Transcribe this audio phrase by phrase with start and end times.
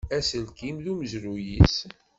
[0.15, 1.75] Aselkim d umezruy-is.